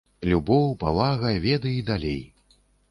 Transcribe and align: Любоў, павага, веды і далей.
Любоў, 0.31 0.65
павага, 0.83 1.37
веды 1.45 1.77
і 1.83 1.87
далей. 1.93 2.21